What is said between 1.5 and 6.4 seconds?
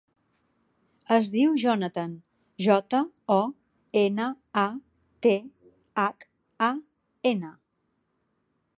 Jonathan: jota, o, ena, a, te, hac,